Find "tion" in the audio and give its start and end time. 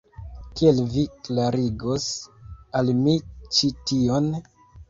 3.93-4.33